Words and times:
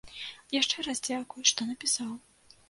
Яшчэ 0.59 0.85
раз 0.87 1.01
дзякуй, 1.09 1.45
што 1.51 1.69
напісаў. 1.69 2.09